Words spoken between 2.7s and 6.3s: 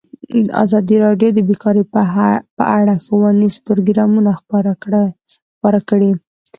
اړه ښوونیز پروګرامونه خپاره کړي.